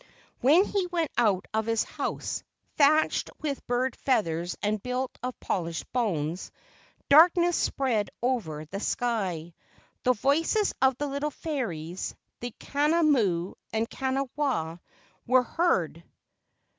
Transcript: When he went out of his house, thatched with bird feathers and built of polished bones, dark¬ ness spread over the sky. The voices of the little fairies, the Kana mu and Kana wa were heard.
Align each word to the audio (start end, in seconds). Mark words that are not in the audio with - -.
When 0.39 0.63
he 0.65 0.87
went 0.87 1.11
out 1.15 1.45
of 1.53 1.67
his 1.67 1.83
house, 1.83 2.41
thatched 2.75 3.29
with 3.39 3.63
bird 3.67 3.95
feathers 3.95 4.57
and 4.63 4.81
built 4.81 5.15
of 5.21 5.39
polished 5.39 5.93
bones, 5.93 6.51
dark¬ 7.07 7.37
ness 7.39 7.55
spread 7.55 8.09
over 8.19 8.65
the 8.65 8.79
sky. 8.79 9.53
The 10.01 10.13
voices 10.13 10.73
of 10.81 10.97
the 10.97 11.05
little 11.05 11.29
fairies, 11.29 12.15
the 12.39 12.49
Kana 12.57 13.03
mu 13.03 13.53
and 13.71 13.87
Kana 13.87 14.23
wa 14.35 14.79
were 15.27 15.43
heard. 15.43 16.01